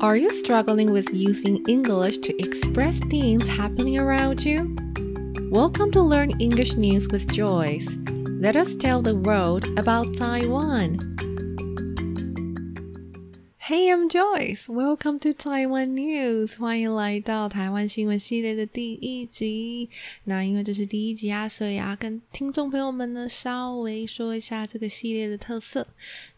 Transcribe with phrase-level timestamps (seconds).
[0.00, 4.76] Are you struggling with using English to express things happening around you?
[5.50, 7.96] Welcome to Learn English News with Joyce.
[8.40, 10.98] Let us tell the world about Taiwan.
[13.58, 14.68] Hey, I'm Joyce.
[14.68, 16.56] Welcome to Taiwan News.
[16.58, 19.90] 欢迎来到台湾新闻系列的第一集。
[20.24, 25.86] 那因为这是第一集啊，所以啊，跟听众朋友们呢稍微说一下这个系列的特色。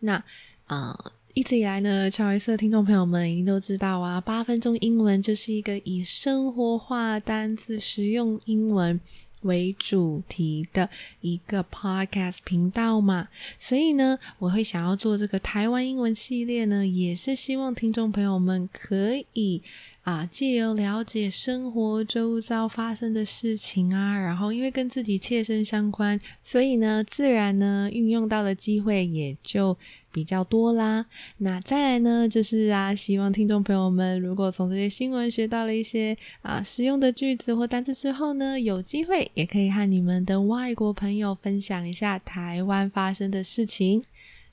[0.00, 0.24] 那
[0.68, 1.12] 呃。
[1.35, 9.01] 一直以来呢，乔维斯听众朋友们一定都知道啊，八分钟英文就是一个以生活化单词、实用英文
[9.41, 10.87] 为主题的
[11.21, 13.29] 一个 podcast 频道嘛。
[13.57, 19.63] 所以呢，我会想要做这个台湾英文系列呢，也是希望听众朋友们可以。
[20.03, 29.77] 啊，借由了解生活周遭发生的事情啊，然后因为跟自己切身相关，所以呢，自然呢运用到的机会也就
[30.12, 31.06] 比较多啦。
[31.38, 44.04] 那再来呢，就是啊，希望听众朋友们如果从这些新闻学到了一些啊实用的句子或单词之后呢，有机会也可以和你们的外国朋友分享一下台湾发生的事情。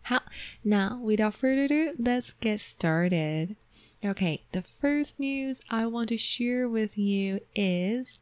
[0.02, 0.22] 好，
[0.62, 8.20] 那 without further ado，let's get started。Okay, the first news I want to share with you is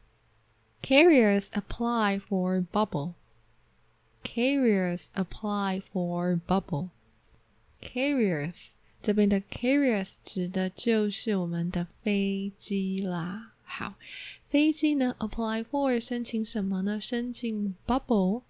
[0.82, 3.16] carriers apply for bubble.
[4.22, 6.88] Carriers apply for bubble.
[7.81, 8.67] Carriers
[9.01, 13.53] 这边的 carriers 指的就是我们的飞机啦。
[13.63, 13.95] 好，
[14.45, 16.99] 飞机呢 apply for 申请什么呢？
[16.99, 18.41] 申请 bubble。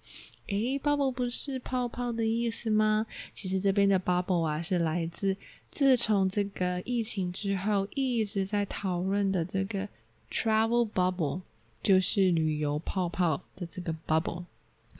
[0.47, 3.06] 诶，bubble 不是泡泡的意思吗？
[3.34, 5.38] 其实这边的 bubble 啊是来自
[5.69, 9.88] 自从这个疫情之后一直在讨论的这个
[10.31, 11.41] travel bubble，
[11.84, 14.45] 就是旅游泡泡的这个 bubble。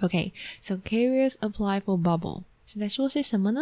[0.02, 3.62] OK，so carriers apply for bubble 是在说些什么呢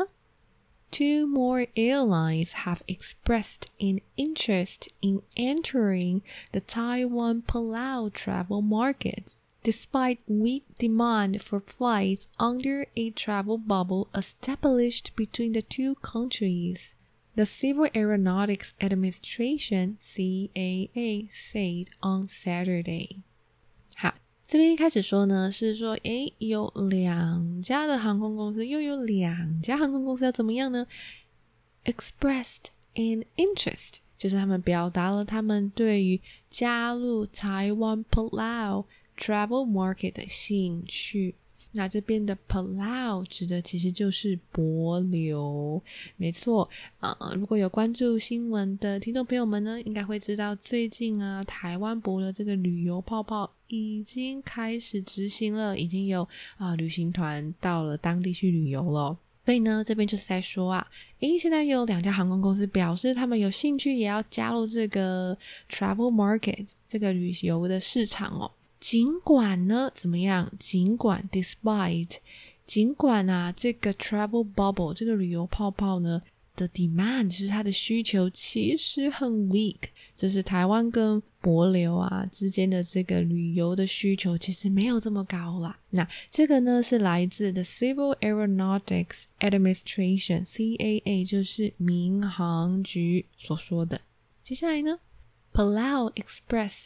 [0.90, 6.22] ？Two more airlines have expressed an interest in entering
[6.52, 9.38] the Taiwan Palau travel market
[9.68, 16.96] despite weak demand for flights under a travel bubble established between the two countries.
[17.36, 23.24] The Civil Aeronautics Administration (CAA) said on Saturday.
[24.48, 30.88] 这边一开始说呢，是说，诶，有两家的航空公司，又有两家航空公司要怎么样呢
[31.84, 38.86] ？Expressed an interest，就是他们表达了他们对于加入台湾 Palau
[39.18, 41.36] Travel market 的兴趣，
[41.72, 45.82] 那这边的 Palau 指的其实就是博流，
[46.16, 46.68] 没错
[47.00, 47.16] 呃。
[47.36, 56.28] 如果有关注新闻的听众朋友们呢，应该会知道最近啊，台湾博流这个旅游泡泡已经开始执行了，已经有
[56.58, 59.18] 啊旅行团到了当地去旅游了。
[59.46, 60.86] 所以呢，这边就是在说啊，
[61.22, 65.38] 诶，现在有两家航空公司表示他们有兴趣，也要加入这个
[65.70, 68.52] Travel market 这个旅游的市场哦。
[68.90, 70.50] 尽管呢，怎么样？
[70.58, 72.20] 尽管，despite，
[72.66, 76.22] 尽管啊，这个 travel bubble 这个旅游泡泡呢
[76.56, 85.78] 的 demand 就是它的需求其实很 weak，就是台湾跟博流啊之间的这个旅游的需求其实没有这么高啦。
[85.90, 94.00] 那这个呢是来自 the Civil Aeronautics Administration（CAA），就是民航局所说的。
[94.42, 95.00] 接下来呢
[95.52, 96.86] ，Palau Express。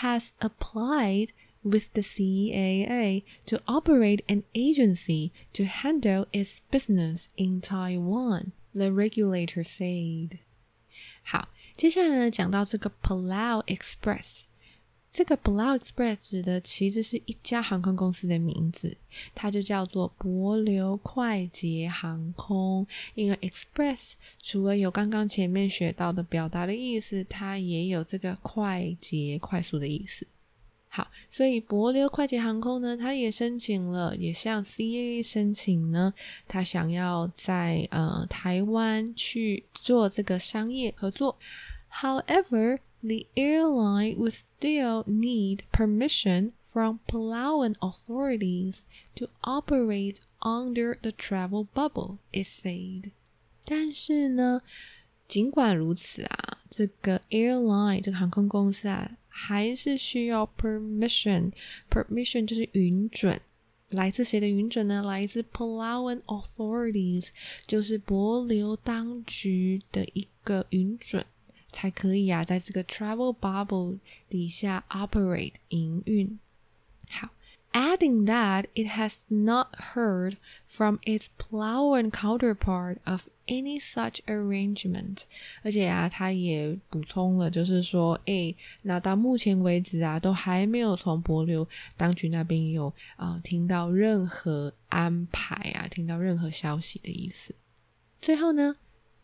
[0.00, 8.52] has applied with the CAA to operate an agency to handle its business in Taiwan,
[8.72, 10.38] the regulator said.
[11.22, 14.44] 好，接下来呢，讲到这个 Palau Express。
[15.11, 18.95] 这个 Blau Express 指的其实是一家航空公司的名字，
[19.35, 22.87] 它就叫做博流快捷航空。
[23.13, 30.25] 因为 Express 除了有刚刚前面学到的表达的意思，它也有这个快捷、快速的意思。
[30.87, 36.13] 好，所以博流快捷航空呢，它也申请了，也向 CAA 申请呢，
[36.47, 41.37] 它想要在呃台湾去做这个商业合作。
[41.93, 48.83] However, the airline would still need permission from Palauan authorities
[49.15, 53.11] to operate under the travel bubble, it said.
[53.65, 54.61] 但是呢，
[55.27, 61.51] 尽管如此啊，这个 airline 这个航空公司啊，还是需要 permission。
[61.89, 63.39] permission 就是允准，
[63.89, 65.03] 来自谁的允准呢？
[65.03, 67.27] 来自 Palauan authorities，
[67.67, 71.25] 就是帛琉当局的一个允准。
[71.71, 76.39] 才可以啊，在这个 travel bubble 底下 operate 营运。
[77.09, 77.29] 好。
[77.73, 80.35] adding that it has not heard
[80.65, 85.19] from its Palawan counterpart of any such arrangement，
[85.63, 91.65] 而且啊，他也补充了，就是说，哎，那到目前为止啊，都还没有从帛琉
[91.95, 97.55] 当局那边有啊、听到任何安排啊，听到任何消息的意思。
[98.21, 98.75] 最后呢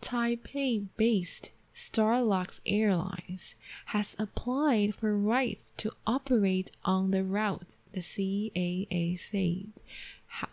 [0.02, 3.55] ，Taipei-based Starlux Airlines
[3.87, 9.73] has applied for rights to operate on the route, the CAA said.
[10.27, 10.51] 好，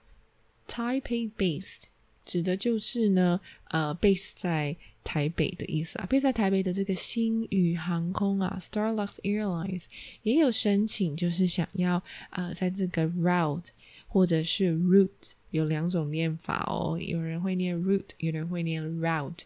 [0.68, 1.84] Taipei based
[2.26, 6.08] 指的就是呢，呃，base 在台北的意思啊。
[6.10, 9.86] base 在台北的这个星宇航空啊，Starlux Airlines
[10.24, 13.68] 也有申请，就是想要呃，在这个 route
[14.08, 19.40] 或者是 route 有两种念法哦，有人会念 route，有人会念 route。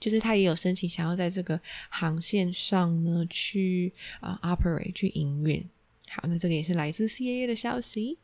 [0.00, 5.68] 就是他也有申请，想要在这个航线上呢去啊、uh, operate 去营运。
[6.08, 8.18] 好，那这个也是来自 CAA 的消息。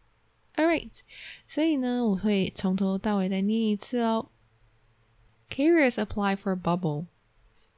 [0.56, 1.00] All right，
[1.48, 4.28] 所以呢，我会从头到尾再念一次哦。
[5.48, 7.06] Carriers apply for a bubble.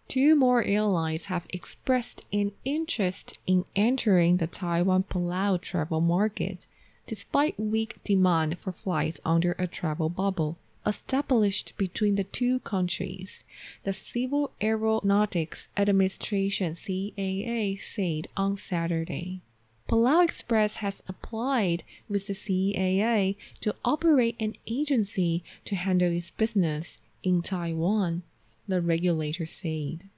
[0.09, 6.67] Two more airlines have expressed an interest in entering the Taiwan Palau travel market,
[7.06, 10.56] despite weak demand for flights under a travel bubble
[10.88, 13.44] established between the two countries,
[13.84, 19.42] the Civil Aeronautics Administration CAA said on Saturday.
[19.88, 27.00] Palau Express has applied with the CAA to operate an agency to handle its business
[27.24, 28.24] in Taiwan,
[28.68, 30.10] the regulator said.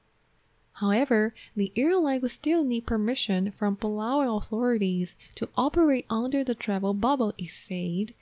[0.74, 6.94] However, the airline will still need permission from Palau authorities to operate under the travel
[6.94, 8.16] bubble, it said,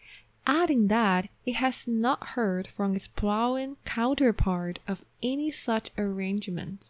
[0.47, 6.89] adding that it has not heard from its Palauan counterpart of any such arrangement.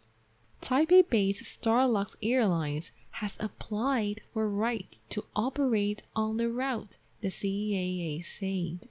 [0.62, 8.22] Taipei based Starlux Airlines has applied for rights to operate on the route, the CAA
[8.22, 8.88] said.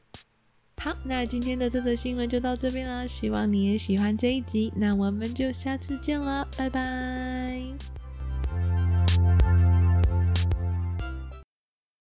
[0.79, 7.59] 好，那今天的这则新闻就到这边啦，希望你也喜欢这一集，那我们就下次见了，拜拜。